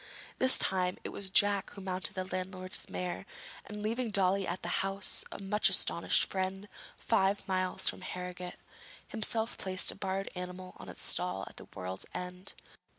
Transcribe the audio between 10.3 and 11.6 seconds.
animal in its stall at